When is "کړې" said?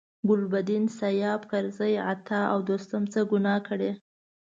3.67-3.91